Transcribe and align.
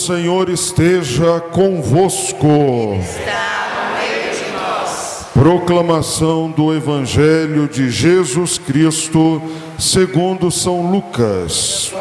Senhor 0.00 0.48
esteja 0.48 1.40
convosco. 1.52 2.98
Proclamação 5.34 6.50
do 6.50 6.74
Evangelho 6.74 7.68
de 7.68 7.90
Jesus 7.90 8.56
Cristo, 8.56 9.42
segundo 9.78 10.50
São 10.50 10.90
Lucas. 10.90 11.92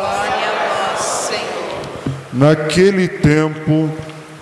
Naquele 2.32 3.10
tempo, 3.10 3.90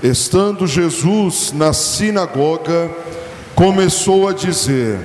estando 0.03 0.67
Jesus 0.67 1.51
na 1.51 1.73
sinagoga, 1.73 2.91
começou 3.55 4.27
a 4.27 4.33
dizer: 4.33 4.99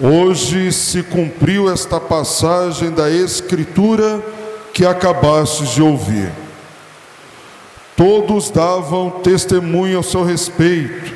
Hoje 0.00 0.72
se 0.72 1.04
cumpriu 1.04 1.72
esta 1.72 2.00
passagem 2.00 2.90
da 2.90 3.08
Escritura 3.08 4.20
que 4.74 4.84
acabastes 4.84 5.68
de 5.70 5.80
ouvir. 5.80 6.49
Todos 8.00 8.48
davam 8.48 9.10
testemunho 9.10 9.98
ao 9.98 10.02
seu 10.02 10.24
respeito, 10.24 11.12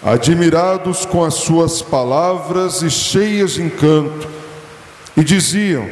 admirados 0.00 1.04
com 1.04 1.24
as 1.24 1.34
suas 1.34 1.82
palavras 1.82 2.82
e 2.82 2.88
cheias 2.88 3.54
de 3.54 3.62
encanto, 3.62 4.28
e 5.16 5.24
diziam: 5.24 5.90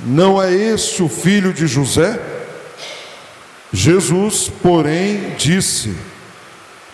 Não 0.00 0.42
é 0.42 0.50
este 0.50 1.02
o 1.02 1.10
filho 1.10 1.52
de 1.52 1.66
José? 1.66 2.18
Jesus, 3.70 4.50
porém, 4.62 5.34
disse: 5.36 5.94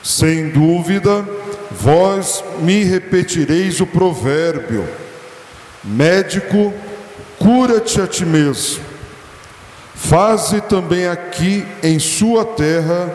Sem 0.02 0.48
dúvida, 0.48 1.24
vós 1.70 2.42
me 2.58 2.82
repetireis 2.82 3.80
o 3.80 3.86
provérbio: 3.86 4.88
Médico, 5.84 6.74
cura-te 7.38 8.00
a 8.00 8.08
ti 8.08 8.26
mesmo. 8.26 8.89
Faze 10.02 10.60
também 10.62 11.06
aqui 11.06 11.64
em 11.82 11.98
sua 11.98 12.44
terra 12.44 13.12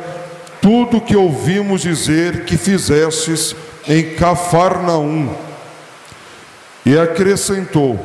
tudo 0.61 0.97
o 0.97 1.01
que 1.01 1.15
ouvimos 1.15 1.81
dizer 1.81 2.45
que 2.45 2.55
fizestes 2.57 3.55
em 3.87 4.13
Cafarnaum. 4.15 5.35
E 6.85 6.97
acrescentou: 6.97 7.99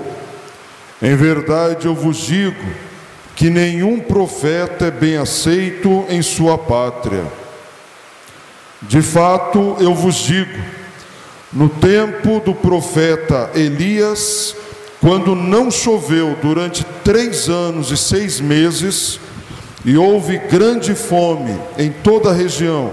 Em 1.01 1.15
verdade 1.15 1.87
eu 1.87 1.95
vos 1.95 2.17
digo 2.17 2.65
que 3.37 3.49
nenhum 3.49 4.01
profeta 4.01 4.87
é 4.87 4.91
bem 4.91 5.19
aceito 5.19 6.05
em 6.09 6.21
sua 6.23 6.59
pátria. 6.59 7.25
De 8.83 9.03
fato, 9.03 9.77
eu 9.79 9.95
vos 9.95 10.17
digo, 10.17 10.59
no 11.53 11.69
tempo 11.69 12.41
do 12.41 12.55
profeta 12.55 13.51
Elias, 13.55 14.57
quando 15.01 15.35
não 15.35 15.71
choveu 15.71 16.37
durante 16.43 16.85
três 17.03 17.49
anos 17.49 17.91
e 17.91 17.97
seis 17.97 18.39
meses, 18.41 19.19
e 19.85 19.97
houve 19.97 20.37
grande 20.37 20.95
fome 20.95 21.59
em 21.79 21.91
toda 21.91 22.31
a 22.31 22.35
região, 22.35 22.93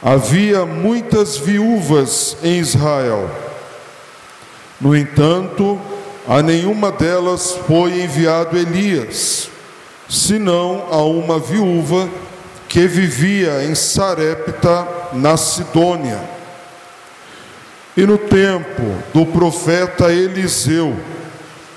havia 0.00 0.64
muitas 0.64 1.36
viúvas 1.36 2.36
em 2.44 2.60
Israel. 2.60 3.28
No 4.80 4.94
entanto, 4.96 5.80
a 6.28 6.42
nenhuma 6.42 6.92
delas 6.92 7.58
foi 7.66 8.02
enviado 8.02 8.56
Elias, 8.56 9.48
senão 10.08 10.86
a 10.92 11.02
uma 11.02 11.40
viúva 11.40 12.08
que 12.68 12.86
vivia 12.86 13.64
em 13.64 13.74
Sarepta, 13.74 14.86
na 15.12 15.36
Sidônia. 15.36 16.20
E 17.96 18.06
no 18.06 18.18
tempo 18.18 18.82
do 19.14 19.24
profeta 19.24 20.12
Eliseu, 20.12 20.94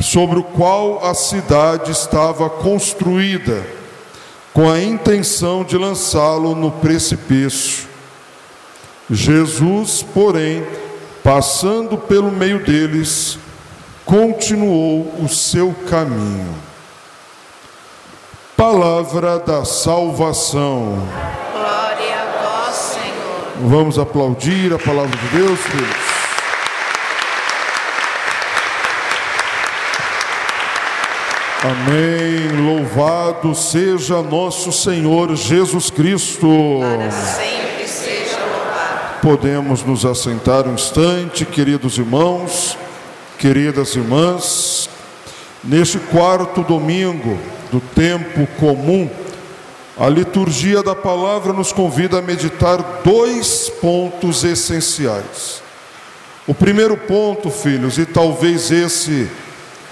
sobre 0.00 0.38
o 0.38 0.42
qual 0.42 1.04
a 1.04 1.14
cidade 1.14 1.90
estava 1.90 2.48
construída, 2.50 3.66
com 4.52 4.70
a 4.70 4.80
intenção 4.80 5.64
de 5.64 5.76
lançá-lo 5.76 6.54
no 6.54 6.70
precipício. 6.70 7.86
Jesus, 9.10 10.02
porém, 10.02 10.66
passando 11.22 11.96
pelo 11.96 12.30
meio 12.30 12.64
deles, 12.64 13.38
continuou 14.04 15.12
o 15.20 15.28
seu 15.28 15.74
caminho. 15.88 16.54
Palavra 18.56 19.38
da 19.38 19.64
salvação. 19.64 20.96
Glória 21.52 22.22
a 22.22 22.66
vós, 22.66 22.74
Senhor. 22.74 23.68
Vamos 23.68 23.98
aplaudir 23.98 24.72
a 24.72 24.78
palavra 24.78 25.16
de 25.16 25.28
Deus, 25.28 25.60
filhos. 25.60 26.05
Amém. 31.66 32.64
Louvado 32.64 33.52
seja 33.52 34.22
nosso 34.22 34.70
Senhor 34.70 35.34
Jesus 35.34 35.90
Cristo. 35.90 36.46
Para 36.78 37.10
sempre 37.10 37.88
seja 37.88 38.38
louvado. 38.38 39.20
Podemos 39.20 39.82
nos 39.82 40.04
assentar 40.04 40.68
um 40.68 40.74
instante, 40.74 41.44
queridos 41.44 41.98
irmãos, 41.98 42.78
queridas 43.36 43.96
irmãs. 43.96 44.88
Neste 45.64 45.98
quarto 45.98 46.62
domingo 46.62 47.36
do 47.72 47.80
tempo 47.80 48.46
comum, 48.60 49.10
a 49.98 50.08
liturgia 50.08 50.84
da 50.84 50.94
palavra 50.94 51.52
nos 51.52 51.72
convida 51.72 52.20
a 52.20 52.22
meditar 52.22 53.00
dois 53.02 53.68
pontos 53.80 54.44
essenciais. 54.44 55.60
O 56.46 56.54
primeiro 56.54 56.96
ponto, 56.96 57.50
filhos, 57.50 57.98
e 57.98 58.06
talvez 58.06 58.70
esse 58.70 59.28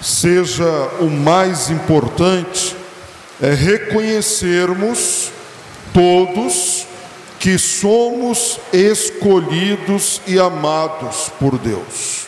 seja 0.05 0.69
o 0.99 1.09
mais 1.09 1.71
importante, 1.71 2.75
é 3.41 3.51
reconhecermos 3.55 5.31
todos 5.91 6.85
que 7.39 7.57
somos 7.57 8.59
escolhidos 8.71 10.21
e 10.27 10.37
amados 10.37 11.31
por 11.39 11.57
Deus. 11.57 12.27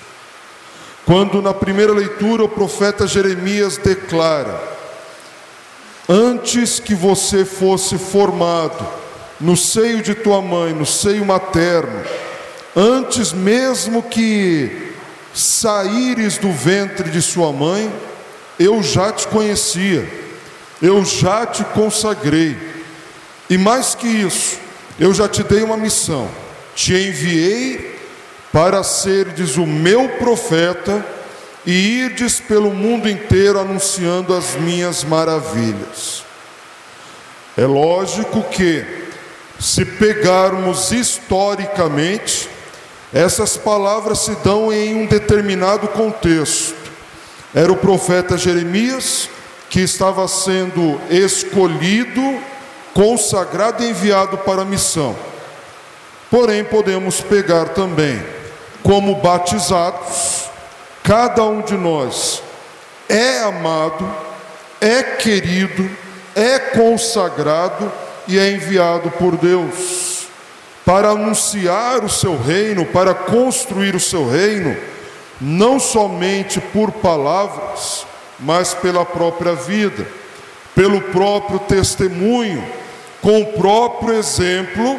Quando 1.06 1.40
na 1.40 1.54
primeira 1.54 1.94
leitura 1.94 2.44
o 2.44 2.50
profeta 2.50 3.06
Jeremias 3.06 3.78
declara: 3.78 4.60
Antes 6.10 6.80
que 6.80 6.96
você 6.96 7.46
fosse 7.46 7.96
formado 8.00 8.86
no 9.40 9.56
seio 9.56 10.02
de 10.02 10.16
tua 10.16 10.42
mãe, 10.42 10.74
no 10.74 10.86
seio 10.86 11.24
materno, 11.24 12.04
antes 12.76 13.32
mesmo 13.32 14.02
que 14.02 14.87
saíres 15.38 16.38
do 16.38 16.52
ventre 16.52 17.10
de 17.10 17.22
sua 17.22 17.52
mãe, 17.52 17.92
eu 18.60 18.82
já 18.82 19.12
te 19.12 19.28
conhecia, 19.28 20.08
eu 20.82 21.06
já 21.06 21.46
te 21.46 21.64
consagrei, 21.64 22.58
e 23.50 23.58
mais 23.58 23.94
que 23.94 24.08
isso, 24.08 24.58
eu 25.00 25.14
já 25.14 25.28
te 25.28 25.44
dei 25.44 25.64
uma 25.64 25.78
missão, 25.78 26.28
te 26.76 26.94
enviei 26.94 28.00
para 28.52 28.82
serdes 28.84 29.58
o 29.58 29.66
meu 29.66 30.10
profeta 30.18 31.06
e 31.66 31.72
irdes 31.72 32.40
pelo 32.40 32.72
mundo 32.72 33.10
inteiro 33.10 33.60
anunciando 33.60 34.34
as 34.34 34.56
minhas 34.56 35.04
maravilhas. 35.04 36.24
É 37.56 37.66
lógico 37.66 38.42
que, 38.44 38.86
se 39.60 39.84
pegarmos 39.84 40.92
historicamente, 40.92 42.50
essas 43.14 43.56
palavras 43.56 44.20
se 44.20 44.32
dão 44.44 44.72
em 44.72 44.94
um 44.96 45.06
determinado 45.06 45.88
contexto. 45.90 46.76
Era 47.56 47.72
o 47.72 47.78
profeta 47.78 48.38
Jeremias 48.38 49.30
que 49.70 49.80
estava 49.80 50.28
sendo 50.28 51.00
escolhido, 51.10 52.40
consagrado 52.94 53.84
e 53.84 53.90
enviado 53.90 54.38
para 54.40 54.62
a 54.62 54.66
missão. 54.66 55.16
Porém, 56.30 56.64
podemos 56.64 57.22
pegar 57.22 57.70
também 57.70 58.22
como 58.84 59.16
batizados, 59.16 60.46
cada 61.04 61.44
um 61.44 61.62
de 61.62 61.76
nós 61.76 62.42
é 63.08 63.40
amado, 63.40 64.10
é 64.80 65.02
querido, 65.04 65.90
é 66.36 66.60
consagrado 66.60 67.92
e 68.28 68.38
é 68.38 68.52
enviado 68.52 69.10
por 69.12 69.38
Deus 69.38 70.07
para 70.88 71.10
anunciar 71.10 72.06
o 72.06 72.08
seu 72.10 72.42
reino, 72.42 72.86
para 72.86 73.14
construir 73.14 73.94
o 73.94 74.00
seu 74.00 74.26
reino, 74.26 74.74
não 75.42 75.82
somente 75.82 76.62
por 76.62 76.94
palavras, 76.94 78.08
mas 78.40 78.74
pela 78.74 79.04
própria 79.04 79.54
vida, 79.54 80.08
pelo 80.74 81.02
próprio 81.02 81.60
testemunho, 81.60 82.66
com 83.22 83.42
o 83.42 83.46
próprio 83.48 84.14
exemplo, 84.14 84.98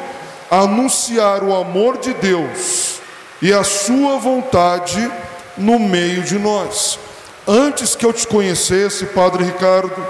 anunciar 0.51 1.43
o 1.43 1.57
amor 1.57 1.97
de 1.97 2.13
Deus 2.13 3.01
e 3.41 3.51
a 3.51 3.65
sua 3.65 4.19
vontade 4.19 5.11
no 5.57 5.79
meio 5.79 6.21
de 6.23 6.39
nós. 6.39 6.99
Antes 7.47 7.97
que 7.97 8.05
eu 8.05 8.13
te 8.13 8.27
conhecesse, 8.27 9.07
Padre 9.07 9.43
Ricardo, 9.43 10.07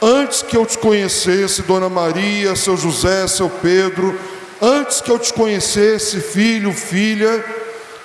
antes 0.00 0.42
que 0.42 0.56
eu 0.56 0.64
te 0.64 0.78
conhecesse, 0.78 1.62
Dona 1.62 1.88
Maria, 1.88 2.54
seu 2.54 2.76
José, 2.76 3.26
seu 3.26 3.50
Pedro, 3.50 4.16
antes 4.60 5.00
que 5.00 5.10
eu 5.10 5.18
te 5.18 5.32
conhecesse, 5.32 6.20
filho, 6.20 6.72
filha, 6.72 7.44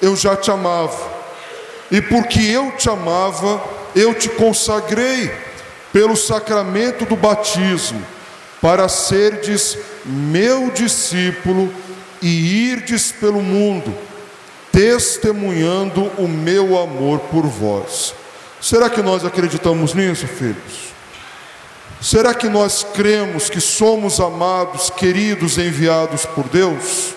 eu 0.01 0.15
já 0.15 0.36
te 0.36 0.50
amava. 0.51 1.12
E 1.89 2.01
porque 2.01 2.39
eu 2.39 2.71
te 2.77 2.89
amava, 2.89 3.62
eu 3.95 4.13
te 4.13 4.30
consagrei 4.30 5.31
pelo 5.92 6.15
sacramento 6.15 7.06
do 7.06 7.15
batismo, 7.15 8.01
para 8.62 8.88
serdes 8.88 9.77
meu 10.06 10.69
discípulo 10.71 11.74
e 12.21 12.69
irdes 12.71 13.12
pelo 13.12 13.42
mundo 13.42 13.94
testemunhando 14.71 16.06
o 16.18 16.27
meu 16.27 16.80
amor 16.80 17.19
por 17.19 17.45
vós. 17.45 18.13
Será 18.62 18.89
que 18.89 19.01
nós 19.01 19.25
acreditamos 19.25 19.94
nisso, 19.94 20.27
filhos? 20.27 20.90
Será 22.01 22.33
que 22.33 22.50
nós 22.50 22.86
cremos 22.94 23.50
que 23.50 23.62
somos 23.62 24.19
amados, 24.19 24.89
queridos, 24.89 25.57
enviados 25.57 26.25
por 26.25 26.48
Deus? 26.50 27.13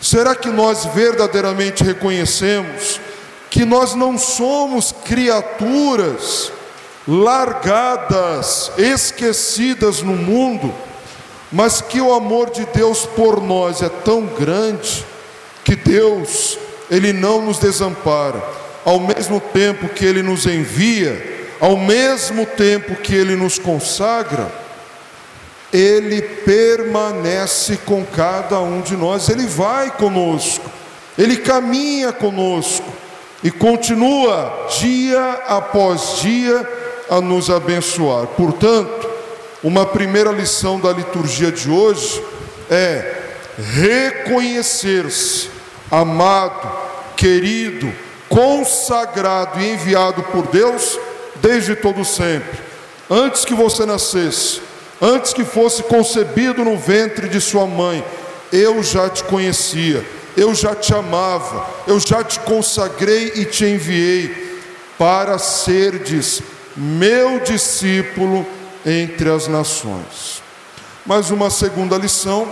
Será 0.00 0.34
que 0.34 0.48
nós 0.48 0.84
verdadeiramente 0.86 1.84
reconhecemos 1.84 3.00
que 3.48 3.64
nós 3.64 3.94
não 3.94 4.18
somos 4.18 4.92
criaturas 5.04 6.52
largadas, 7.06 8.70
esquecidas 8.76 10.02
no 10.02 10.14
mundo, 10.14 10.74
mas 11.50 11.80
que 11.80 12.00
o 12.00 12.12
amor 12.12 12.50
de 12.50 12.66
Deus 12.66 13.06
por 13.06 13.40
nós 13.40 13.80
é 13.80 13.88
tão 13.88 14.26
grande? 14.26 15.06
que 15.68 15.76
Deus, 15.76 16.58
Ele 16.90 17.12
não 17.12 17.42
nos 17.42 17.58
desampara, 17.58 18.42
ao 18.86 18.98
mesmo 18.98 19.38
tempo 19.38 19.90
que 19.90 20.02
Ele 20.02 20.22
nos 20.22 20.46
envia, 20.46 21.37
ao 21.60 21.76
mesmo 21.76 22.46
tempo 22.46 22.96
que 22.96 23.14
Ele 23.14 23.36
nos 23.36 23.58
consagra, 23.58 24.50
Ele 25.72 26.22
permanece 26.22 27.78
com 27.84 28.04
cada 28.04 28.60
um 28.60 28.80
de 28.80 28.96
nós, 28.96 29.28
Ele 29.28 29.46
vai 29.46 29.90
conosco, 29.90 30.70
Ele 31.16 31.36
caminha 31.36 32.12
conosco 32.12 32.92
e 33.42 33.50
continua 33.50 34.68
dia 34.78 35.42
após 35.46 36.18
dia 36.20 36.68
a 37.10 37.20
nos 37.20 37.50
abençoar. 37.50 38.26
Portanto, 38.28 39.08
uma 39.62 39.84
primeira 39.84 40.30
lição 40.30 40.78
da 40.78 40.92
liturgia 40.92 41.50
de 41.50 41.70
hoje 41.70 42.22
é 42.70 43.16
reconhecer-se 43.58 45.50
amado, 45.90 46.70
querido, 47.16 47.92
consagrado 48.28 49.60
e 49.60 49.72
enviado 49.72 50.22
por 50.24 50.46
Deus 50.46 50.98
desde 51.40 51.74
todo 51.74 52.04
sempre. 52.04 52.58
Antes 53.10 53.44
que 53.44 53.54
você 53.54 53.86
nascesse, 53.86 54.60
antes 55.00 55.32
que 55.32 55.44
fosse 55.44 55.82
concebido 55.84 56.64
no 56.64 56.76
ventre 56.76 57.28
de 57.28 57.40
sua 57.40 57.66
mãe, 57.66 58.04
eu 58.52 58.82
já 58.82 59.08
te 59.08 59.24
conhecia, 59.24 60.04
eu 60.36 60.54
já 60.54 60.74
te 60.74 60.94
amava, 60.94 61.66
eu 61.86 61.98
já 61.98 62.22
te 62.22 62.40
consagrei 62.40 63.32
e 63.34 63.44
te 63.44 63.64
enviei 63.64 64.48
para 64.98 65.38
serdes 65.38 66.42
meu 66.76 67.40
discípulo 67.40 68.46
entre 68.84 69.30
as 69.30 69.48
nações. 69.48 70.42
Mais 71.04 71.30
uma 71.30 71.50
segunda 71.50 71.96
lição 71.96 72.48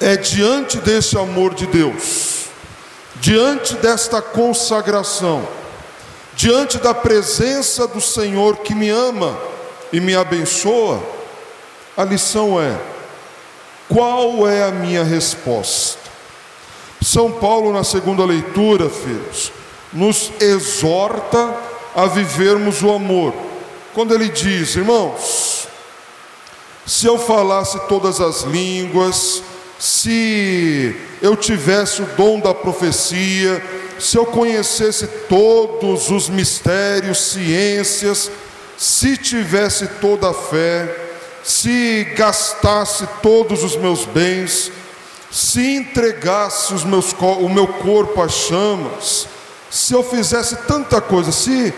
é 0.00 0.16
diante 0.16 0.78
desse 0.78 1.16
amor 1.18 1.54
de 1.54 1.66
Deus, 1.66 2.46
diante 3.20 3.74
desta 3.76 4.22
consagração, 4.22 5.46
diante 6.40 6.78
da 6.78 6.94
presença 6.94 7.86
do 7.86 8.00
Senhor 8.00 8.56
que 8.60 8.74
me 8.74 8.88
ama 8.88 9.38
e 9.92 10.00
me 10.00 10.16
abençoa, 10.16 10.98
a 11.94 12.02
lição 12.02 12.58
é: 12.58 12.80
qual 13.86 14.48
é 14.48 14.62
a 14.62 14.70
minha 14.70 15.04
resposta? 15.04 15.98
São 17.02 17.30
Paulo, 17.30 17.74
na 17.74 17.84
segunda 17.84 18.24
leitura, 18.24 18.88
filhos, 18.88 19.52
nos 19.92 20.32
exorta 20.40 21.54
a 21.94 22.06
vivermos 22.06 22.82
o 22.82 22.90
amor, 22.90 23.34
quando 23.92 24.14
ele 24.14 24.30
diz, 24.30 24.76
irmãos, 24.76 25.68
se 26.86 27.04
eu 27.04 27.18
falasse 27.18 27.78
todas 27.80 28.18
as 28.18 28.42
línguas, 28.44 29.42
se 29.78 30.96
eu 31.20 31.36
tivesse 31.36 32.00
o 32.00 32.06
dom 32.16 32.40
da 32.40 32.54
profecia, 32.54 33.62
se 34.00 34.16
eu 34.16 34.24
conhecesse 34.24 35.06
todos 35.28 36.10
os 36.10 36.28
mistérios, 36.28 37.20
ciências, 37.32 38.30
se 38.76 39.16
tivesse 39.16 39.86
toda 39.86 40.30
a 40.30 40.34
fé, 40.34 41.08
se 41.44 42.04
gastasse 42.16 43.06
todos 43.22 43.62
os 43.62 43.76
meus 43.76 44.06
bens, 44.06 44.72
se 45.30 45.76
entregasse 45.76 46.72
os 46.72 46.82
meus, 46.82 47.12
o 47.12 47.48
meu 47.48 47.66
corpo 47.66 48.22
às 48.22 48.32
chamas, 48.32 49.28
se 49.70 49.92
eu 49.92 50.02
fizesse 50.02 50.56
tanta 50.66 51.00
coisa, 51.00 51.30
se, 51.30 51.72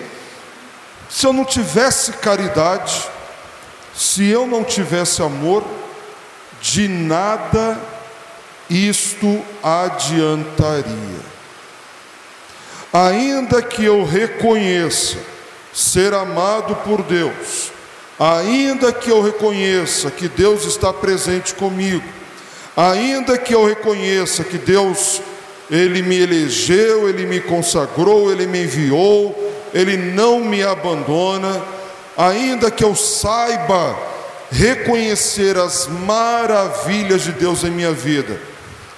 se 1.10 1.26
eu 1.26 1.32
não 1.32 1.44
tivesse 1.44 2.12
caridade, 2.12 3.08
se 3.94 4.26
eu 4.26 4.46
não 4.46 4.62
tivesse 4.62 5.20
amor, 5.20 5.64
de 6.60 6.86
nada 6.86 7.78
isto 8.70 9.44
adiantaria. 9.62 11.21
Ainda 12.92 13.62
que 13.62 13.84
eu 13.84 14.04
reconheça 14.04 15.16
ser 15.72 16.12
amado 16.12 16.76
por 16.84 17.02
Deus, 17.02 17.72
ainda 18.18 18.92
que 18.92 19.10
eu 19.10 19.22
reconheça 19.22 20.10
que 20.10 20.28
Deus 20.28 20.64
está 20.66 20.92
presente 20.92 21.54
comigo, 21.54 22.04
ainda 22.76 23.38
que 23.38 23.54
eu 23.54 23.66
reconheça 23.66 24.44
que 24.44 24.58
Deus 24.58 25.22
ele 25.70 26.02
me 26.02 26.20
elegeu, 26.20 27.08
ele 27.08 27.24
me 27.24 27.40
consagrou, 27.40 28.30
ele 28.30 28.46
me 28.46 28.64
enviou, 28.64 29.34
ele 29.72 29.96
não 29.96 30.40
me 30.40 30.62
abandona, 30.62 31.62
ainda 32.14 32.70
que 32.70 32.84
eu 32.84 32.94
saiba 32.94 33.96
reconhecer 34.50 35.56
as 35.56 35.88
maravilhas 35.88 37.22
de 37.22 37.32
Deus 37.32 37.64
em 37.64 37.70
minha 37.70 37.92
vida, 37.92 38.38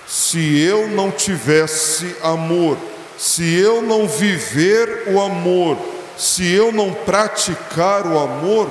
se 0.04 0.58
eu 0.58 0.88
não 0.88 1.12
tivesse 1.12 2.16
amor, 2.20 2.76
se 3.24 3.54
eu 3.54 3.80
não 3.80 4.06
viver 4.06 5.04
o 5.06 5.18
amor, 5.18 5.78
se 6.14 6.46
eu 6.52 6.70
não 6.70 6.92
praticar 6.92 8.06
o 8.06 8.18
amor, 8.18 8.70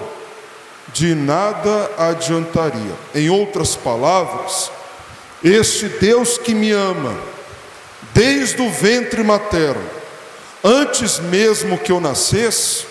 de 0.93 1.15
nada 1.15 1.89
adiantaria. 1.97 2.93
Em 3.15 3.31
outras 3.31 3.75
palavras, 3.75 4.71
este 5.43 5.89
Deus 5.89 6.37
que 6.37 6.53
me 6.53 6.69
ama, 6.69 7.19
desde 8.13 8.61
o 8.61 8.69
ventre 8.69 9.23
materno, 9.23 9.89
antes 10.63 11.17
mesmo 11.17 11.79
que 11.79 11.91
eu 11.91 11.99
nascesse, 11.99 12.85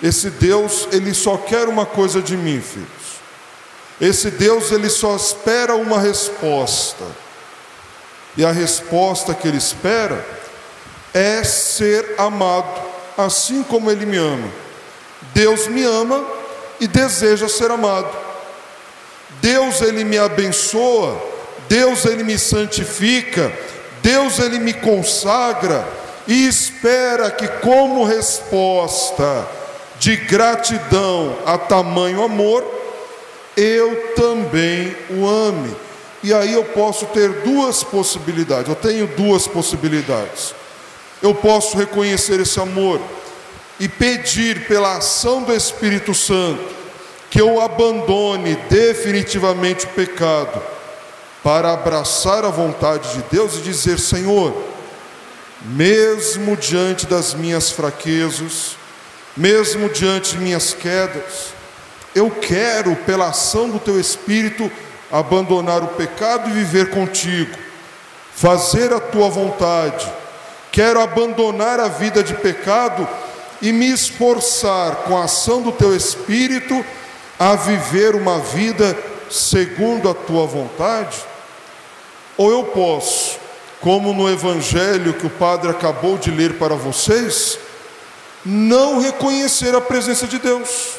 esse 0.00 0.30
Deus, 0.30 0.86
ele 0.92 1.12
só 1.12 1.36
quer 1.36 1.66
uma 1.66 1.84
coisa 1.84 2.22
de 2.22 2.36
mim, 2.36 2.60
filhos. 2.60 2.86
Esse 4.00 4.30
Deus, 4.30 4.70
ele 4.70 4.88
só 4.88 5.16
espera 5.16 5.74
uma 5.74 5.98
resposta. 5.98 7.04
E 8.36 8.44
a 8.44 8.52
resposta 8.52 9.34
que 9.34 9.48
ele 9.48 9.58
espera 9.58 10.40
é 11.12 11.44
ser 11.44 12.14
amado, 12.18 12.80
assim 13.16 13.62
como 13.62 13.90
ele 13.90 14.06
me 14.06 14.16
ama. 14.16 14.48
Deus 15.34 15.66
me 15.68 15.82
ama 15.82 16.24
e 16.80 16.86
deseja 16.86 17.48
ser 17.48 17.70
amado. 17.70 18.10
Deus 19.40 19.80
ele 19.80 20.04
me 20.04 20.18
abençoa, 20.18 21.20
Deus 21.68 22.04
ele 22.04 22.22
me 22.22 22.38
santifica, 22.38 23.52
Deus 24.02 24.38
ele 24.38 24.58
me 24.58 24.72
consagra 24.72 25.86
e 26.26 26.46
espera 26.46 27.30
que 27.30 27.48
como 27.48 28.04
resposta 28.04 29.46
de 29.98 30.16
gratidão 30.16 31.36
a 31.46 31.58
tamanho 31.58 32.22
amor, 32.22 32.64
eu 33.56 34.14
também 34.14 34.96
o 35.10 35.26
ame. 35.26 35.74
E 36.22 36.32
aí 36.32 36.52
eu 36.52 36.64
posso 36.64 37.06
ter 37.06 37.28
duas 37.42 37.82
possibilidades. 37.82 38.68
Eu 38.68 38.74
tenho 38.76 39.06
duas 39.08 39.46
possibilidades. 39.46 40.54
Eu 41.22 41.34
posso 41.34 41.76
reconhecer 41.76 42.40
esse 42.40 42.58
amor 42.58 43.00
e 43.78 43.88
pedir 43.88 44.66
pela 44.66 44.96
ação 44.96 45.42
do 45.42 45.54
Espírito 45.54 46.12
Santo 46.12 46.82
que 47.30 47.40
eu 47.40 47.60
abandone 47.60 48.56
definitivamente 48.68 49.86
o 49.86 49.88
pecado 49.90 50.60
para 51.42 51.72
abraçar 51.72 52.44
a 52.44 52.50
vontade 52.50 53.14
de 53.14 53.22
Deus 53.30 53.56
e 53.56 53.62
dizer: 53.62 53.98
Senhor, 53.98 54.54
mesmo 55.62 56.56
diante 56.56 57.06
das 57.06 57.34
minhas 57.34 57.70
fraquezas, 57.70 58.76
mesmo 59.36 59.88
diante 59.88 60.32
de 60.32 60.38
minhas 60.38 60.74
quedas, 60.74 61.54
eu 62.14 62.30
quero, 62.30 62.94
pela 62.96 63.28
ação 63.28 63.70
do 63.70 63.78
Teu 63.78 63.98
Espírito, 63.98 64.70
abandonar 65.10 65.82
o 65.82 65.88
pecado 65.88 66.50
e 66.50 66.52
viver 66.52 66.90
contigo, 66.90 67.56
fazer 68.34 68.92
a 68.92 69.00
Tua 69.00 69.30
vontade. 69.30 70.06
Quero 70.72 71.02
abandonar 71.02 71.78
a 71.78 71.88
vida 71.88 72.24
de 72.24 72.32
pecado 72.32 73.06
e 73.60 73.72
me 73.72 73.90
esforçar 73.90 75.04
com 75.04 75.16
a 75.16 75.24
ação 75.24 75.60
do 75.60 75.70
Teu 75.70 75.94
Espírito 75.94 76.82
a 77.38 77.54
viver 77.54 78.14
uma 78.14 78.38
vida 78.38 78.96
segundo 79.30 80.08
a 80.08 80.14
Tua 80.14 80.46
vontade. 80.46 81.18
Ou 82.38 82.50
eu 82.50 82.64
posso, 82.64 83.38
como 83.82 84.14
no 84.14 84.30
Evangelho 84.30 85.12
que 85.12 85.26
o 85.26 85.30
Padre 85.30 85.70
acabou 85.70 86.16
de 86.16 86.30
ler 86.30 86.54
para 86.54 86.74
vocês, 86.74 87.58
não 88.42 88.98
reconhecer 88.98 89.74
a 89.74 89.80
presença 89.80 90.26
de 90.26 90.38
Deus, 90.38 90.94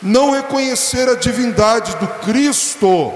não 0.00 0.30
reconhecer 0.30 1.08
a 1.08 1.16
divindade 1.16 1.96
do 1.96 2.06
Cristo 2.24 3.12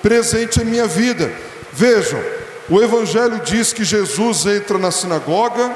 presente 0.00 0.60
em 0.60 0.64
minha 0.64 0.86
vida. 0.86 1.30
Vejam, 1.72 2.20
o 2.68 2.80
Evangelho 2.80 3.40
diz 3.40 3.72
que 3.72 3.84
Jesus 3.84 4.46
entra 4.46 4.78
na 4.78 4.90
sinagoga, 4.90 5.72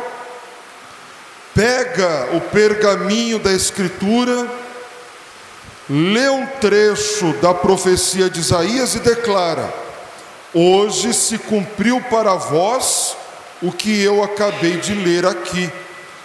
pega 1.54 2.28
o 2.34 2.40
pergaminho 2.40 3.38
da 3.38 3.52
Escritura, 3.52 4.48
lê 5.88 6.28
um 6.28 6.46
trecho 6.60 7.32
da 7.42 7.52
profecia 7.52 8.30
de 8.30 8.40
Isaías 8.40 8.94
e 8.94 9.00
declara: 9.00 9.72
Hoje 10.54 11.12
se 11.12 11.38
cumpriu 11.38 12.00
para 12.02 12.34
vós 12.34 13.16
o 13.62 13.72
que 13.72 14.02
eu 14.02 14.22
acabei 14.22 14.76
de 14.78 14.94
ler 14.94 15.26
aqui 15.26 15.70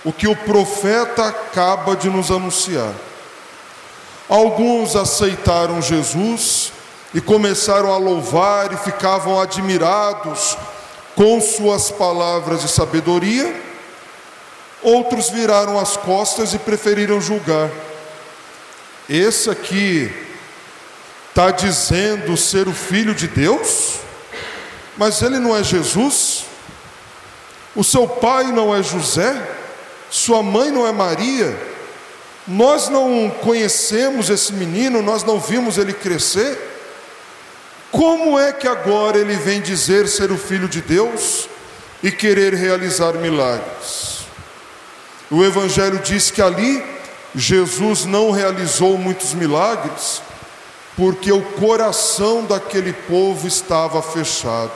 o 0.04 0.12
que 0.12 0.28
o 0.28 0.36
profeta 0.36 1.28
acaba 1.28 1.96
de 1.96 2.10
nos 2.10 2.30
anunciar. 2.30 2.94
Alguns 4.28 4.96
aceitaram 4.96 5.82
Jesus 5.82 6.72
e 7.14 7.22
começaram 7.22 7.94
a 7.94 7.98
louvar 7.98 8.74
e 8.74 8.78
ficavam 8.78 9.40
admirados 9.40 10.58
com 11.16 11.40
suas 11.40 11.92
palavras 11.92 12.62
de 12.62 12.68
sabedoria. 12.68 13.54
Outros 14.82 15.30
viraram 15.30 15.80
as 15.80 15.96
costas 15.96 16.54
e 16.54 16.60
preferiram 16.60 17.22
julgar. 17.22 17.70
Esse 19.08 19.50
aqui 19.50 20.12
está 21.30 21.52
dizendo 21.52 22.36
ser 22.36 22.68
o 22.68 22.74
filho 22.74 23.14
de 23.14 23.28
Deus, 23.28 24.00
mas 24.98 25.22
ele 25.22 25.40
não 25.40 25.56
é 25.56 25.64
Jesus. 25.64 26.46
O 27.76 27.84
seu 27.84 28.08
pai 28.08 28.46
não 28.52 28.76
é 28.76 28.84
José 28.84 29.62
sua 30.14 30.44
mãe 30.44 30.70
não 30.70 30.86
é 30.86 30.92
Maria, 30.92 31.60
nós 32.48 32.88
não 32.88 33.32
conhecemos 33.42 34.30
esse 34.30 34.54
menino, 34.54 35.02
nós 35.02 35.24
não 35.24 35.40
vimos 35.40 35.80
ele 35.80 35.92
crescer. 35.92 36.73
Como 37.94 38.40
é 38.40 38.52
que 38.52 38.68
agora 38.68 39.20
ele 39.20 39.36
vem 39.36 39.62
dizer 39.62 40.08
ser 40.08 40.32
o 40.32 40.38
filho 40.38 40.68
de 40.68 40.82
Deus 40.82 41.48
e 42.02 42.12
querer 42.12 42.56
realizar 42.56 43.14
milagres? 43.14 44.26
O 45.30 45.44
Evangelho 45.44 46.00
diz 46.00 46.32
que 46.32 46.42
ali 46.42 46.84
Jesus 47.36 48.04
não 48.04 48.32
realizou 48.32 48.98
muitos 48.98 49.36
milagres, 49.36 50.24
porque 50.98 51.32
o 51.32 51.44
coração 51.44 52.44
daquele 52.44 52.94
povo 52.94 53.48
estava 53.48 54.02
fechado, 54.02 54.72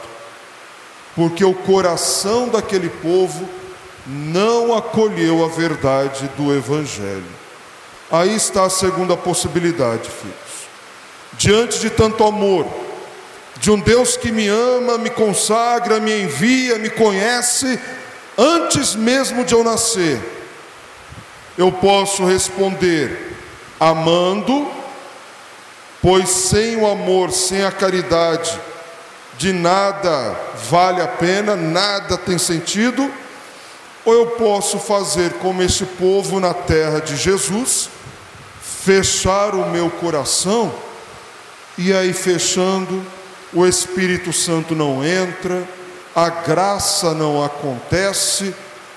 porque 1.15 1.43
o 1.43 1.55
coração 1.55 2.49
daquele 2.49 2.89
povo 2.89 3.49
não 4.05 4.77
acolheu 4.77 5.43
a 5.43 5.47
verdade 5.47 6.29
do 6.37 6.53
Evangelho. 6.55 7.25
Aí 8.11 8.35
está 8.35 8.65
a 8.65 8.69
segunda 8.69 9.17
possibilidade, 9.17 10.07
filhos. 10.07 10.37
Diante 11.33 11.79
de 11.79 11.89
tanto 11.89 12.23
amor, 12.23 12.85
de 13.59 13.71
um 13.71 13.79
Deus 13.79 14.15
que 14.17 14.31
me 14.31 14.47
ama, 14.47 14.97
me 14.97 15.09
consagra, 15.09 15.99
me 15.99 16.23
envia, 16.23 16.77
me 16.77 16.89
conhece, 16.89 17.79
antes 18.37 18.95
mesmo 18.95 19.43
de 19.43 19.53
eu 19.53 19.63
nascer, 19.63 20.19
eu 21.57 21.71
posso 21.71 22.23
responder 22.25 23.35
amando, 23.79 24.67
pois 26.01 26.29
sem 26.29 26.75
o 26.77 26.87
amor, 26.87 27.31
sem 27.31 27.63
a 27.63 27.71
caridade, 27.71 28.59
de 29.37 29.53
nada 29.53 30.35
vale 30.69 31.01
a 31.01 31.07
pena, 31.07 31.55
nada 31.55 32.17
tem 32.17 32.37
sentido 32.37 33.11
ou 34.07 34.13
eu 34.13 34.25
posso 34.27 34.79
fazer 34.79 35.33
como 35.33 35.61
este 35.61 35.83
povo 35.83 36.39
na 36.39 36.53
terra 36.53 37.01
de 37.01 37.17
Jesus, 37.17 37.89
fechar 38.61 39.53
o 39.53 39.69
meu 39.69 39.89
coração, 39.89 40.73
e 41.77 41.91
aí 41.91 42.13
fechando, 42.13 43.05
o 43.53 43.65
Espírito 43.65 44.33
Santo 44.33 44.75
não 44.75 45.03
entra, 45.03 45.67
a 46.15 46.29
graça 46.29 47.13
não 47.13 47.43
acontece, 47.43 48.53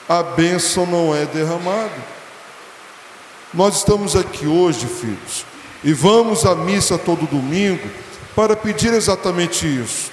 a 0.09 0.23
bênção 0.23 0.87
não 0.87 1.15
é 1.15 1.25
derramada. 1.27 2.21
Nós 3.53 3.77
estamos 3.77 4.17
aqui 4.17 4.47
hoje, 4.47 4.87
filhos, 4.87 5.45
e 5.85 5.93
vamos 5.93 6.45
à 6.45 6.55
missa 6.55 6.97
todo 6.99 7.27
domingo 7.27 7.89
para 8.35 8.57
pedir 8.57 8.93
exatamente 8.93 9.67
isso, 9.67 10.11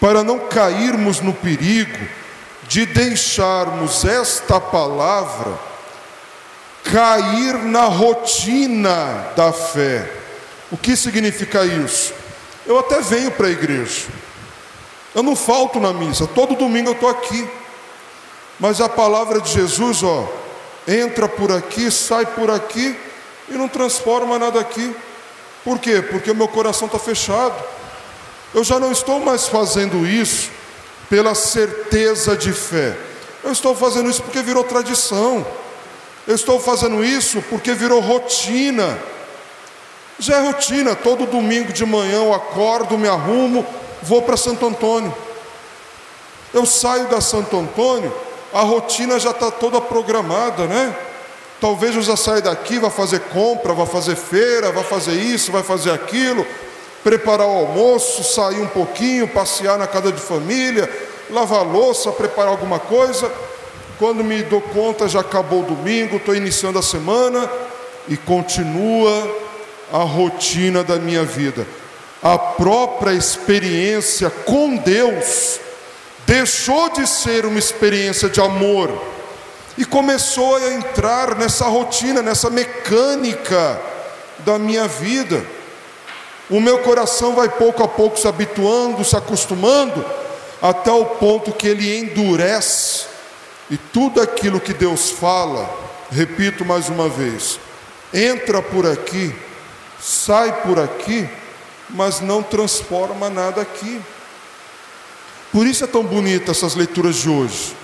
para 0.00 0.22
não 0.22 0.40
cairmos 0.40 1.20
no 1.20 1.32
perigo 1.32 1.98
de 2.68 2.84
deixarmos 2.84 4.04
esta 4.04 4.60
palavra 4.60 5.58
cair 6.84 7.54
na 7.64 7.84
rotina 7.84 9.32
da 9.36 9.52
fé. 9.52 10.10
O 10.70 10.76
que 10.76 10.96
significa 10.96 11.64
isso? 11.64 12.12
Eu 12.68 12.78
até 12.78 13.00
venho 13.00 13.30
para 13.30 13.46
a 13.46 13.50
igreja, 13.50 14.08
eu 15.14 15.22
não 15.22 15.34
falto 15.34 15.80
na 15.80 15.90
missa, 15.90 16.26
todo 16.26 16.54
domingo 16.54 16.90
eu 16.90 16.92
estou 16.92 17.08
aqui, 17.08 17.48
mas 18.60 18.78
a 18.78 18.90
palavra 18.90 19.40
de 19.40 19.50
Jesus, 19.50 20.02
ó, 20.02 20.28
entra 20.86 21.26
por 21.26 21.50
aqui, 21.50 21.90
sai 21.90 22.26
por 22.26 22.50
aqui 22.50 22.94
e 23.48 23.54
não 23.54 23.68
transforma 23.68 24.38
nada 24.38 24.60
aqui. 24.60 24.94
Por 25.64 25.78
quê? 25.78 26.02
Porque 26.02 26.30
o 26.30 26.34
meu 26.34 26.46
coração 26.46 26.86
está 26.86 26.98
fechado. 26.98 27.54
Eu 28.54 28.62
já 28.62 28.78
não 28.78 28.92
estou 28.92 29.18
mais 29.18 29.48
fazendo 29.48 30.06
isso 30.06 30.50
pela 31.08 31.34
certeza 31.34 32.36
de 32.36 32.52
fé. 32.52 32.94
Eu 33.42 33.52
estou 33.52 33.74
fazendo 33.74 34.10
isso 34.10 34.22
porque 34.22 34.42
virou 34.42 34.62
tradição. 34.62 35.46
Eu 36.26 36.34
estou 36.34 36.60
fazendo 36.60 37.02
isso 37.02 37.42
porque 37.48 37.72
virou 37.72 38.00
rotina. 38.00 38.98
Já 40.20 40.38
é 40.38 40.40
rotina, 40.40 40.96
todo 40.96 41.26
domingo 41.26 41.72
de 41.72 41.86
manhã 41.86 42.24
eu 42.24 42.34
acordo, 42.34 42.98
me 42.98 43.06
arrumo, 43.06 43.64
vou 44.02 44.20
para 44.22 44.36
Santo 44.36 44.66
Antônio. 44.66 45.14
Eu 46.52 46.66
saio 46.66 47.06
da 47.06 47.20
Santo 47.20 47.56
Antônio, 47.56 48.12
a 48.52 48.62
rotina 48.62 49.20
já 49.20 49.30
está 49.30 49.48
toda 49.48 49.80
programada, 49.80 50.66
né? 50.66 50.92
Talvez 51.60 51.94
eu 51.94 52.02
já 52.02 52.16
saia 52.16 52.40
daqui, 52.40 52.80
vá 52.80 52.90
fazer 52.90 53.20
compra, 53.32 53.72
vá 53.72 53.86
fazer 53.86 54.16
feira, 54.16 54.72
vá 54.72 54.82
fazer 54.82 55.12
isso, 55.12 55.52
vai 55.52 55.62
fazer 55.62 55.92
aquilo, 55.92 56.44
preparar 57.04 57.46
o 57.46 57.56
almoço, 57.58 58.24
sair 58.24 58.60
um 58.60 58.66
pouquinho, 58.66 59.28
passear 59.28 59.78
na 59.78 59.86
casa 59.86 60.10
de 60.10 60.20
família, 60.20 60.90
lavar 61.30 61.64
louça, 61.64 62.10
preparar 62.10 62.50
alguma 62.50 62.80
coisa. 62.80 63.30
Quando 64.00 64.24
me 64.24 64.42
dou 64.42 64.60
conta, 64.60 65.06
já 65.06 65.20
acabou 65.20 65.60
o 65.60 65.66
domingo, 65.66 66.16
estou 66.16 66.34
iniciando 66.34 66.76
a 66.76 66.82
semana 66.82 67.48
e 68.08 68.16
continua 68.16 69.47
a 69.92 69.98
rotina 69.98 70.82
da 70.84 70.96
minha 70.96 71.24
vida. 71.24 71.66
A 72.22 72.36
própria 72.38 73.12
experiência 73.12 74.28
com 74.28 74.76
Deus 74.76 75.60
deixou 76.26 76.90
de 76.90 77.06
ser 77.06 77.46
uma 77.46 77.58
experiência 77.58 78.28
de 78.28 78.40
amor 78.40 78.90
e 79.76 79.84
começou 79.84 80.56
a 80.56 80.74
entrar 80.74 81.36
nessa 81.36 81.66
rotina, 81.66 82.20
nessa 82.20 82.50
mecânica 82.50 83.80
da 84.40 84.58
minha 84.58 84.88
vida. 84.88 85.44
O 86.50 86.60
meu 86.60 86.78
coração 86.78 87.34
vai 87.34 87.48
pouco 87.48 87.82
a 87.82 87.88
pouco 87.88 88.18
se 88.18 88.26
habituando, 88.26 89.04
se 89.04 89.16
acostumando, 89.16 90.04
até 90.60 90.90
o 90.90 91.04
ponto 91.04 91.52
que 91.52 91.68
ele 91.68 91.98
endurece, 91.98 93.06
e 93.70 93.76
tudo 93.76 94.20
aquilo 94.20 94.58
que 94.58 94.72
Deus 94.72 95.10
fala, 95.10 95.68
repito 96.10 96.64
mais 96.64 96.88
uma 96.88 97.08
vez, 97.08 97.60
entra 98.12 98.62
por 98.62 98.86
aqui, 98.86 99.32
sai 100.00 100.62
por 100.62 100.78
aqui, 100.78 101.28
mas 101.90 102.20
não 102.20 102.42
transforma 102.42 103.28
nada 103.28 103.60
aqui. 103.60 104.00
Por 105.52 105.66
isso 105.66 105.84
é 105.84 105.86
tão 105.86 106.02
bonita 106.02 106.50
essas 106.50 106.74
leituras 106.74 107.16
de 107.16 107.28
hoje. 107.28 107.74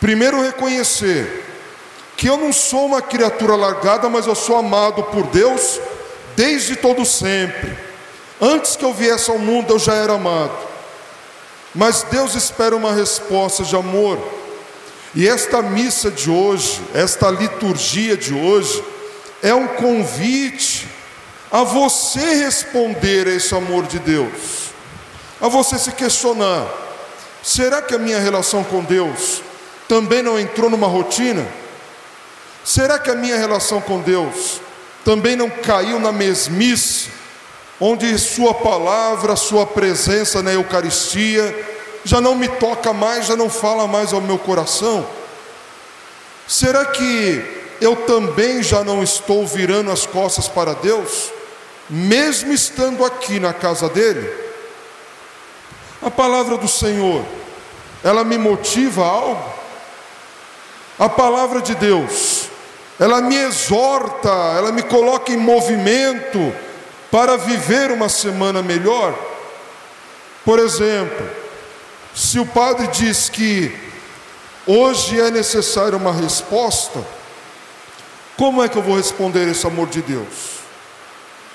Primeiro, 0.00 0.42
reconhecer 0.42 1.46
que 2.16 2.26
eu 2.26 2.36
não 2.36 2.52
sou 2.52 2.86
uma 2.86 3.00
criatura 3.00 3.54
largada, 3.54 4.08
mas 4.08 4.26
eu 4.26 4.34
sou 4.34 4.56
amado 4.56 5.02
por 5.04 5.26
Deus 5.28 5.80
desde 6.36 6.76
todo 6.76 7.04
sempre. 7.04 7.76
Antes 8.40 8.76
que 8.76 8.84
eu 8.84 8.92
viesse 8.92 9.30
ao 9.30 9.38
mundo, 9.38 9.74
eu 9.74 9.78
já 9.78 9.94
era 9.94 10.14
amado. 10.14 10.56
Mas 11.74 12.02
Deus 12.02 12.34
espera 12.34 12.74
uma 12.74 12.92
resposta 12.92 13.62
de 13.62 13.76
amor. 13.76 14.18
E 15.14 15.28
esta 15.28 15.60
missa 15.60 16.10
de 16.10 16.30
hoje, 16.30 16.80
esta 16.94 17.30
liturgia 17.30 18.16
de 18.16 18.32
hoje, 18.32 18.82
é 19.42 19.54
um 19.54 19.66
convite 19.66 20.79
a 21.50 21.64
você 21.64 22.34
responder 22.44 23.26
a 23.26 23.34
esse 23.34 23.54
amor 23.54 23.86
de 23.86 23.98
Deus, 23.98 24.70
a 25.40 25.48
você 25.48 25.78
se 25.78 25.92
questionar: 25.92 26.66
será 27.42 27.82
que 27.82 27.94
a 27.94 27.98
minha 27.98 28.20
relação 28.20 28.62
com 28.62 28.84
Deus 28.84 29.42
também 29.88 30.22
não 30.22 30.38
entrou 30.38 30.70
numa 30.70 30.86
rotina? 30.86 31.46
Será 32.64 32.98
que 32.98 33.10
a 33.10 33.14
minha 33.14 33.36
relação 33.36 33.80
com 33.80 34.00
Deus 34.00 34.60
também 35.04 35.34
não 35.34 35.48
caiu 35.48 35.98
na 35.98 36.12
mesmice, 36.12 37.08
onde 37.80 38.16
Sua 38.18 38.54
palavra, 38.54 39.34
Sua 39.34 39.66
presença 39.66 40.42
na 40.42 40.52
Eucaristia 40.52 41.68
já 42.04 42.20
não 42.20 42.34
me 42.34 42.48
toca 42.48 42.92
mais, 42.92 43.26
já 43.26 43.36
não 43.36 43.50
fala 43.50 43.86
mais 43.86 44.12
ao 44.12 44.20
meu 44.20 44.38
coração? 44.38 45.06
Será 46.46 46.84
que 46.84 47.60
eu 47.80 47.96
também 47.96 48.62
já 48.62 48.84
não 48.84 49.02
estou 49.02 49.46
virando 49.46 49.90
as 49.90 50.04
costas 50.04 50.48
para 50.48 50.74
Deus, 50.74 51.32
mesmo 51.90 52.52
estando 52.52 53.04
aqui 53.04 53.40
na 53.40 53.52
casa 53.52 53.88
dele? 53.88 54.32
A 56.00 56.10
palavra 56.10 56.56
do 56.56 56.68
Senhor, 56.68 57.24
ela 58.02 58.24
me 58.24 58.38
motiva 58.38 59.02
a 59.02 59.08
algo? 59.08 59.52
A 60.98 61.08
palavra 61.08 61.60
de 61.60 61.74
Deus, 61.74 62.48
ela 62.98 63.20
me 63.20 63.36
exorta, 63.36 64.28
ela 64.28 64.70
me 64.70 64.82
coloca 64.82 65.32
em 65.32 65.36
movimento 65.36 66.54
para 67.10 67.36
viver 67.36 67.90
uma 67.90 68.08
semana 68.08 68.62
melhor. 68.62 69.18
Por 70.44 70.58
exemplo, 70.58 71.28
se 72.14 72.38
o 72.38 72.46
padre 72.46 72.86
diz 72.88 73.28
que 73.28 73.76
hoje 74.66 75.20
é 75.20 75.30
necessária 75.30 75.96
uma 75.96 76.12
resposta, 76.12 77.04
como 78.36 78.62
é 78.62 78.68
que 78.68 78.76
eu 78.78 78.82
vou 78.82 78.96
responder 78.96 79.48
esse 79.48 79.66
amor 79.66 79.88
de 79.88 80.02
Deus? 80.02 80.59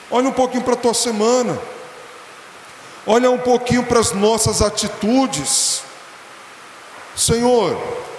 Olha 0.09 0.29
um 0.29 0.33
pouquinho 0.33 0.63
para 0.63 0.73
a 0.73 0.77
tua 0.77 0.93
semana, 0.93 1.59
olha 3.05 3.29
um 3.31 3.37
pouquinho 3.37 3.83
para 3.83 3.99
as 3.99 4.11
nossas 4.11 4.61
atitudes. 4.61 5.81
Senhor, 7.15 7.77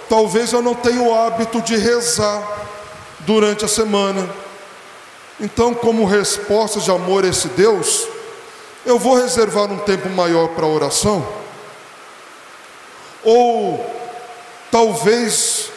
Talvez 0.09 0.53
eu 0.53 0.61
não 0.61 0.73
tenha 0.73 1.01
o 1.01 1.13
hábito 1.13 1.61
de 1.61 1.75
rezar 1.75 2.65
durante 3.19 3.65
a 3.65 3.67
semana. 3.67 4.27
Então, 5.39 5.73
como 5.73 6.05
resposta 6.05 6.79
de 6.79 6.89
amor 6.89 7.25
a 7.25 7.27
esse 7.27 7.49
Deus, 7.49 8.07
eu 8.85 8.97
vou 8.97 9.15
reservar 9.15 9.71
um 9.71 9.79
tempo 9.79 10.09
maior 10.09 10.49
para 10.49 10.65
oração. 10.65 11.27
Ou 13.23 13.85
talvez 14.71 15.69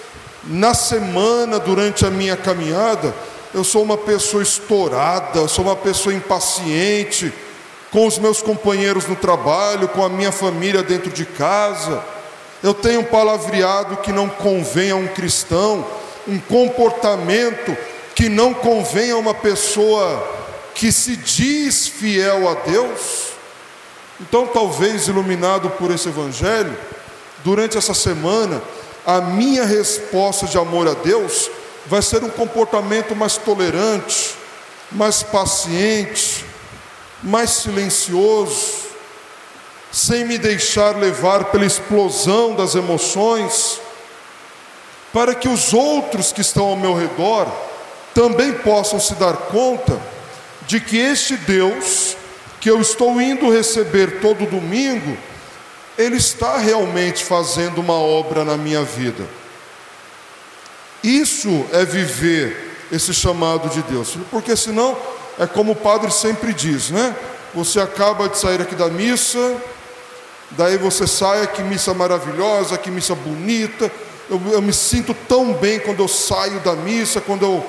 na 0.45 0.75
semana, 0.75 1.59
durante 1.59 2.07
a 2.07 2.11
minha 2.11 2.37
caminhada, 2.37 3.13
eu 3.53 3.65
sou 3.65 3.83
uma 3.83 3.97
pessoa 3.97 4.43
estourada, 4.43 5.49
sou 5.49 5.65
uma 5.65 5.77
pessoa 5.77 6.15
impaciente 6.15 7.33
com 7.91 8.07
os 8.07 8.19
meus 8.19 8.41
companheiros 8.41 9.07
no 9.07 9.17
trabalho, 9.17 9.89
com 9.89 10.05
a 10.05 10.09
minha 10.09 10.31
família 10.31 10.83
dentro 10.83 11.11
de 11.11 11.25
casa 11.25 12.03
eu 12.63 12.75
tenho 12.75 13.01
um 13.01 13.05
palavreado 13.05 13.97
que 13.99 14.13
não 14.13 14.29
convém 14.29 14.91
a 14.91 14.97
um 14.97 15.09
cristão, 15.09 15.87
um 16.29 16.39
comportamento 16.39 17.77
que 18.15 18.29
não 18.29 18.53
convém 18.53 19.11
a 19.11 19.17
uma 19.17 19.33
pessoa 19.33 20.39
que 20.75 20.93
se 20.93 21.17
diz 21.17 21.89
fiel 21.89 22.49
a 22.49 22.55
Deus. 22.55 23.31
Então, 24.21 24.47
talvez 24.47 25.09
iluminado 25.09 25.71
por 25.71 25.91
esse 25.91 26.09
Evangelho, 26.09 26.77
durante 27.43 27.79
essa 27.79 27.95
semana, 27.95 28.63
a 29.07 29.23
minha 29.23 29.65
resposta 29.65 30.47
de 30.47 30.59
amor 30.59 30.87
a 30.87 30.93
Deus 30.93 31.51
vai 31.87 32.03
ser 32.03 32.23
um 32.23 32.31
comportamento 32.31 33.15
mais 33.17 33.37
tolerante, 33.37 34.35
mais 34.93 35.23
paciente, 35.23 36.45
mais 37.23 37.51
silencioso, 37.51 38.81
sem 39.93 40.25
me 40.25 40.39
deixar 40.39 40.97
levar 40.97 41.47
pela 41.47 41.65
explosão 41.65 42.55
das 42.55 42.75
emoções, 42.75 43.81
para 45.13 45.35
que 45.35 45.49
os 45.49 45.73
outros 45.73 46.33
que 46.33 46.41
estão 46.41 46.67
ao 46.67 46.77
meu 46.77 46.95
redor 46.95 47.47
também 48.15 48.53
possam 48.53 49.01
se 49.01 49.15
dar 49.15 49.37
conta 49.37 50.01
de 50.67 50.81
que 50.81 50.97
este 50.97 51.37
Deus 51.37 52.17
que 52.61 52.71
eu 52.71 52.81
estou 52.81 53.21
indo 53.21 53.51
receber 53.51 54.21
todo 54.21 54.49
domingo, 54.49 55.17
Ele 55.97 56.17
está 56.17 56.59
realmente 56.59 57.25
fazendo 57.25 57.81
uma 57.81 57.95
obra 57.95 58.45
na 58.45 58.57
minha 58.57 58.83
vida. 58.85 59.40
Isso 61.03 61.67
é 61.73 61.85
viver 61.85 62.89
esse 62.93 63.15
chamado 63.15 63.69
de 63.69 63.83
Deus, 63.83 64.17
porque 64.31 64.57
senão 64.57 64.97
é 65.39 65.47
como 65.47 65.73
o 65.73 65.77
padre 65.77 66.11
sempre 66.11 66.53
diz, 66.53 66.91
né? 66.91 67.15
Você 67.55 67.81
acaba 67.81 68.29
de 68.29 68.39
sair 68.39 68.61
aqui 68.61 68.75
da 68.75 68.89
missa, 68.89 69.57
Daí 70.53 70.77
você 70.77 71.07
sai, 71.07 71.47
que 71.47 71.63
missa 71.63 71.95
maravilhosa, 71.95 72.77
que 72.77 72.91
missa 72.91 73.15
bonita. 73.15 73.91
Eu, 74.29 74.41
eu 74.51 74.61
me 74.63 74.73
sinto 74.73 75.15
tão 75.29 75.53
bem 75.53 75.79
quando 75.79 76.01
eu 76.01 76.09
saio 76.09 76.59
da 76.61 76.75
missa, 76.75 77.21
quando 77.21 77.45
eu 77.45 77.65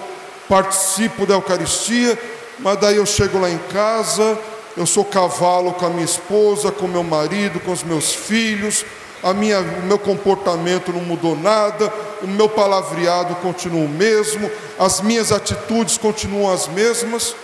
participo 0.49 1.25
da 1.25 1.35
Eucaristia. 1.35 2.17
Mas 2.59 2.77
daí 2.79 2.97
eu 2.97 3.05
chego 3.05 3.39
lá 3.39 3.49
em 3.49 3.59
casa, 3.71 4.37
eu 4.75 4.85
sou 4.87 5.05
cavalo 5.05 5.73
com 5.73 5.85
a 5.85 5.89
minha 5.89 6.05
esposa, 6.05 6.71
com 6.71 6.87
meu 6.87 7.03
marido, 7.03 7.59
com 7.59 7.71
os 7.71 7.83
meus 7.83 8.13
filhos. 8.13 8.83
A 9.21 9.31
minha, 9.31 9.59
o 9.59 9.83
meu 9.83 9.99
comportamento 9.99 10.91
não 10.91 11.01
mudou 11.01 11.35
nada, 11.35 11.93
o 12.23 12.27
meu 12.27 12.49
palavreado 12.49 13.35
continua 13.35 13.85
o 13.85 13.89
mesmo, 13.89 14.49
as 14.79 15.01
minhas 15.01 15.31
atitudes 15.31 15.97
continuam 15.97 16.51
as 16.53 16.67
mesmas. 16.67 17.35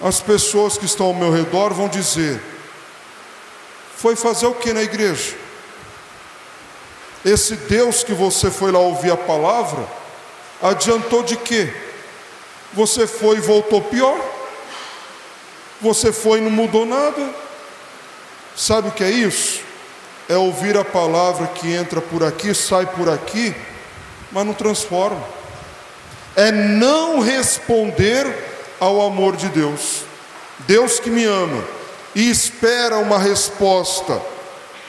As 0.00 0.20
pessoas 0.20 0.76
que 0.76 0.84
estão 0.84 1.06
ao 1.06 1.14
meu 1.14 1.32
redor 1.32 1.72
vão 1.72 1.88
dizer: 1.88 2.40
foi 3.96 4.16
fazer 4.16 4.46
o 4.46 4.54
que 4.54 4.72
na 4.72 4.82
igreja? 4.82 5.34
Esse 7.24 7.54
Deus 7.54 8.02
que 8.02 8.12
você 8.12 8.50
foi 8.50 8.72
lá 8.72 8.80
ouvir 8.80 9.12
a 9.12 9.16
palavra, 9.16 9.86
Adiantou 10.62 11.24
de 11.24 11.36
quê? 11.36 11.74
Você 12.72 13.04
foi 13.04 13.38
e 13.38 13.40
voltou 13.40 13.82
pior? 13.82 14.16
Você 15.80 16.12
foi 16.12 16.38
e 16.38 16.40
não 16.40 16.52
mudou 16.52 16.86
nada? 16.86 17.34
Sabe 18.56 18.88
o 18.88 18.92
que 18.92 19.02
é 19.02 19.10
isso? 19.10 19.60
É 20.28 20.36
ouvir 20.36 20.76
a 20.76 20.84
palavra 20.84 21.48
que 21.48 21.74
entra 21.74 22.00
por 22.00 22.22
aqui, 22.22 22.54
sai 22.54 22.86
por 22.86 23.08
aqui, 23.08 23.52
mas 24.32 24.46
não 24.46 24.54
transforma. 24.54 25.22
É 26.34 26.50
não 26.50 27.20
responder 27.20 28.26
ao 28.80 29.00
amor 29.02 29.36
de 29.36 29.48
Deus. 29.48 30.02
Deus 30.60 30.98
que 30.98 31.10
me 31.10 31.24
ama 31.24 31.62
e 32.14 32.30
espera 32.30 32.98
uma 32.98 33.18
resposta 33.18 34.20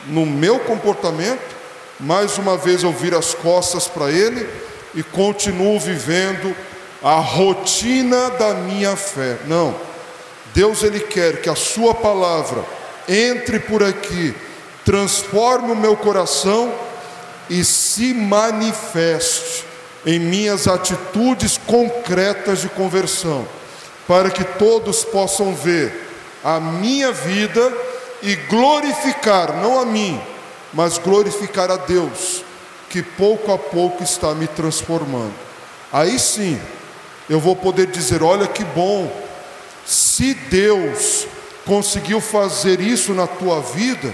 no 0.08 0.25
meu 0.25 0.60
comportamento, 0.60 1.56
mais 1.99 2.38
uma 2.38 2.58
vez 2.58 2.84
eu 2.84 2.91
viro 2.91 3.17
as 3.17 3.34
costas 3.34 3.88
para 3.88 4.12
Ele 4.12 4.47
e 4.95 5.03
continuo 5.03 5.79
vivendo 5.79 6.56
a 7.03 7.15
rotina 7.15 8.29
da 8.32 8.53
minha 8.53 8.95
fé. 8.95 9.38
Não. 9.45 9.75
Deus 10.53 10.84
ele 10.84 10.99
quer 10.99 11.41
que 11.41 11.49
a 11.49 11.56
sua 11.56 11.93
palavra 11.95 12.63
entre 13.08 13.60
por 13.60 13.84
aqui, 13.84 14.34
transforme 14.86 15.71
o 15.71 15.75
meu 15.75 15.97
coração 15.97 16.73
e 17.49 17.63
se 17.63 18.13
manifeste 18.13 19.65
em 20.06 20.19
minhas 20.19 20.67
atitudes 20.67 21.58
concretas 21.58 22.62
de 22.62 22.69
conversão, 22.69 23.47
para 24.08 24.29
que 24.29 24.43
todos 24.43 25.03
possam 25.03 25.56
ver 25.56 26.10
a 26.43 26.60
minha 26.60 27.12
vida 27.12 27.71
e 28.21 28.36
glorificar, 28.36 29.58
não 29.62 29.79
a 29.79 29.86
mim, 29.86 30.19
mas 30.73 30.97
glorificar 30.97 31.71
a 31.71 31.77
Deus, 31.77 32.43
que 32.89 33.01
pouco 33.01 33.51
a 33.51 33.58
pouco 33.58 34.03
está 34.03 34.34
me 34.34 34.47
transformando. 34.47 35.34
Aí 35.91 36.19
sim, 36.19 36.60
eu 37.29 37.39
vou 37.39 37.56
poder 37.56 37.88
dizer: 37.88 38.21
olha 38.21 38.47
que 38.47 38.63
bom, 38.63 39.12
se 39.86 40.34
Deus 40.34 41.27
conseguiu 41.65 42.19
fazer 42.19 42.82
isso 42.82 43.13
na 43.13 43.27
tua 43.27 43.62
vida, 43.62 44.13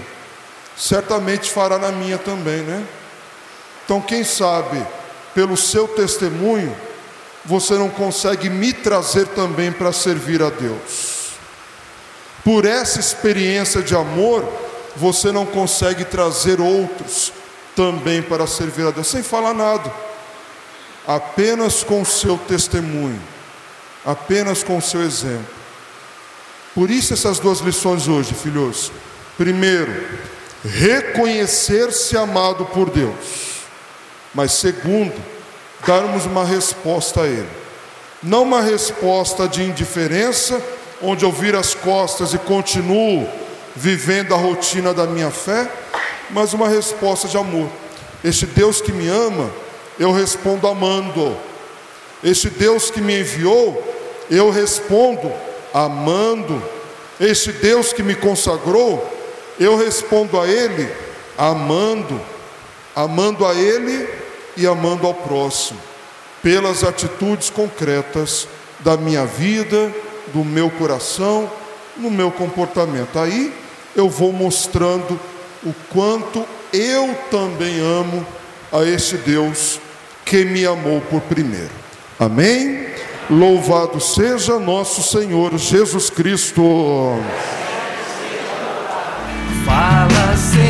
certamente 0.76 1.50
fará 1.50 1.78
na 1.78 1.90
minha 1.90 2.18
também, 2.18 2.62
né? 2.62 2.84
Então, 3.90 4.00
quem 4.00 4.22
sabe, 4.22 4.86
pelo 5.34 5.56
seu 5.56 5.88
testemunho, 5.88 6.72
você 7.44 7.74
não 7.74 7.88
consegue 7.88 8.48
me 8.48 8.72
trazer 8.72 9.26
também 9.26 9.72
para 9.72 9.92
servir 9.92 10.40
a 10.40 10.48
Deus. 10.48 11.30
Por 12.44 12.64
essa 12.64 13.00
experiência 13.00 13.82
de 13.82 13.96
amor, 13.96 14.48
você 14.94 15.32
não 15.32 15.44
consegue 15.44 16.04
trazer 16.04 16.60
outros 16.60 17.32
também 17.74 18.22
para 18.22 18.46
servir 18.46 18.86
a 18.86 18.92
Deus, 18.92 19.08
sem 19.08 19.24
falar 19.24 19.54
nada, 19.54 19.92
apenas 21.04 21.82
com 21.82 22.02
o 22.02 22.06
seu 22.06 22.38
testemunho, 22.38 23.20
apenas 24.06 24.62
com 24.62 24.78
o 24.78 24.82
seu 24.82 25.02
exemplo. 25.02 25.52
Por 26.76 26.92
isso, 26.92 27.12
essas 27.12 27.40
duas 27.40 27.58
lições 27.58 28.06
hoje, 28.06 28.34
filhos. 28.34 28.92
Primeiro, 29.36 29.92
reconhecer-se 30.62 32.16
amado 32.16 32.66
por 32.66 32.88
Deus. 32.88 33.49
Mas, 34.34 34.52
segundo, 34.52 35.14
darmos 35.86 36.26
uma 36.26 36.44
resposta 36.44 37.22
a 37.22 37.26
Ele. 37.26 37.48
Não 38.22 38.42
uma 38.42 38.60
resposta 38.60 39.48
de 39.48 39.62
indiferença, 39.62 40.60
onde 41.02 41.24
eu 41.24 41.32
viro 41.32 41.58
as 41.58 41.74
costas 41.74 42.34
e 42.34 42.38
continuo 42.38 43.26
vivendo 43.74 44.34
a 44.34 44.36
rotina 44.36 44.92
da 44.92 45.06
minha 45.06 45.30
fé, 45.30 45.70
mas 46.30 46.52
uma 46.52 46.68
resposta 46.68 47.28
de 47.28 47.36
amor. 47.36 47.68
Este 48.22 48.46
Deus 48.46 48.80
que 48.80 48.92
me 48.92 49.08
ama, 49.08 49.50
eu 49.98 50.12
respondo 50.12 50.68
amando. 50.68 51.36
Este 52.22 52.50
Deus 52.50 52.90
que 52.90 53.00
me 53.00 53.20
enviou, 53.20 53.82
eu 54.30 54.50
respondo 54.50 55.32
amando. 55.72 56.62
Este 57.18 57.52
Deus 57.52 57.92
que 57.92 58.02
me 58.02 58.14
consagrou, 58.14 59.06
eu 59.58 59.76
respondo 59.76 60.38
a 60.40 60.46
Ele 60.46 60.90
amando, 61.36 62.20
amando 62.94 63.46
a 63.46 63.54
Ele 63.54 64.08
e 64.56 64.66
amando 64.66 65.06
ao 65.06 65.14
próximo, 65.14 65.80
pelas 66.42 66.84
atitudes 66.84 67.50
concretas 67.50 68.48
da 68.80 68.96
minha 68.96 69.24
vida, 69.26 69.92
do 70.32 70.44
meu 70.44 70.70
coração, 70.70 71.50
no 71.96 72.10
meu 72.10 72.30
comportamento. 72.30 73.18
Aí 73.18 73.52
eu 73.94 74.08
vou 74.08 74.32
mostrando 74.32 75.18
o 75.64 75.74
quanto 75.92 76.44
eu 76.72 77.16
também 77.30 77.78
amo 77.80 78.26
a 78.72 78.84
este 78.84 79.16
Deus 79.16 79.80
que 80.24 80.44
me 80.44 80.64
amou 80.64 81.00
por 81.02 81.20
primeiro. 81.22 81.70
Amém? 82.18 82.86
Louvado 83.28 84.00
seja 84.00 84.58
nosso 84.58 85.02
Senhor 85.02 85.56
Jesus 85.56 86.10
Cristo. 86.10 86.62
Fala, 89.64 90.36
Senhor. 90.36 90.69